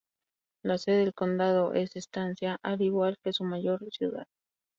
La 0.63 0.79
sede 0.79 1.01
del 1.01 1.13
condado 1.13 1.75
es 1.75 1.95
Estancia, 1.95 2.57
al 2.63 2.81
igual 2.81 3.19
que 3.23 3.33
su 3.33 3.43
mayor 3.43 3.85
ciudad. 3.91 4.25